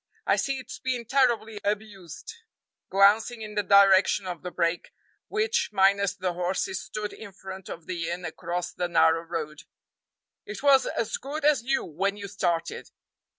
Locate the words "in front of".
7.13-7.85